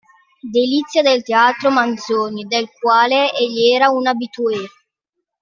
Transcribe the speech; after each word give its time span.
Delizia 0.53 1.03
del 1.03 1.21
teatro 1.21 1.69
Manzoni, 1.69 2.47
del 2.47 2.67
quale 2.71 3.31
egli 3.33 3.69
era 3.71 3.89
un 3.91 4.07
habitué. 4.07 4.57